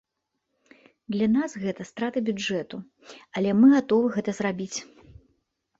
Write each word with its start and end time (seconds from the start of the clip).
Для 1.15 1.27
нас 1.35 1.51
гэта 1.65 1.81
страты 1.91 2.19
бюджэту, 2.31 2.77
але 3.39 3.49
мы 3.61 3.65
гатовы 3.79 4.07
гэта 4.19 4.31
зрабіць. 4.41 4.77